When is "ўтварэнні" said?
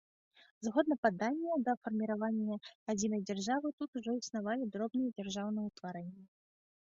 5.71-6.25